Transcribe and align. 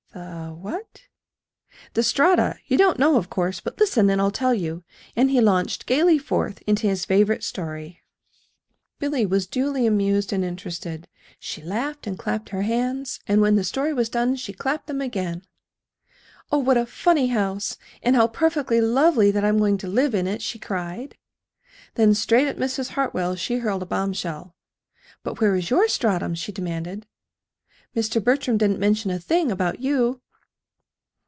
"The 0.13 0.49
what?" 0.61 1.03
"The 1.93 2.03
Strata. 2.03 2.57
You 2.67 2.77
don't 2.77 2.99
know, 2.99 3.15
of 3.15 3.29
course, 3.29 3.61
but 3.61 3.79
listen, 3.79 4.09
and 4.09 4.19
I'll 4.19 4.29
tell 4.29 4.53
you." 4.53 4.83
And 5.15 5.31
he 5.31 5.39
launched 5.39 5.85
gaily 5.85 6.17
forth 6.19 6.61
into 6.67 6.85
his 6.85 7.05
favorite 7.05 7.45
story. 7.45 8.01
Billy 8.99 9.25
was 9.25 9.47
duly 9.47 9.87
amused 9.87 10.33
and 10.33 10.43
interested. 10.43 11.07
She 11.39 11.61
laughed 11.63 12.05
and 12.07 12.19
clapped 12.19 12.49
her 12.49 12.63
hands, 12.63 13.21
and 13.25 13.39
when 13.39 13.55
the 13.55 13.63
story 13.63 13.93
was 13.93 14.09
done 14.09 14.35
she 14.35 14.51
clapped 14.51 14.87
them 14.87 14.99
again. 14.99 15.43
"Oh, 16.51 16.59
what 16.59 16.75
a 16.77 16.85
funny 16.85 17.27
house! 17.27 17.77
And 18.03 18.17
how 18.17 18.27
perfectly 18.27 18.81
lovely 18.81 19.31
that 19.31 19.45
I'm 19.45 19.59
going 19.59 19.77
to 19.77 19.87
live 19.87 20.13
in 20.13 20.27
it," 20.27 20.41
she 20.41 20.59
cried. 20.59 21.17
Then 21.95 22.13
straight 22.13 22.49
at 22.49 22.57
Mrs. 22.59 22.89
Hartwell 22.89 23.37
she 23.37 23.59
hurled 23.59 23.83
a 23.83 23.87
bombshell. 23.87 24.55
"But 25.23 25.39
where 25.39 25.55
is 25.55 25.69
your 25.69 25.87
stratum?" 25.87 26.35
she 26.35 26.51
demanded. 26.51 27.05
"Mr. 27.95 28.23
Bertram 28.23 28.57
didn't 28.57 28.79
mention 28.79 29.11
a 29.11 29.19
thing 29.19 29.51
about 29.51 29.81
you!" 29.81 30.21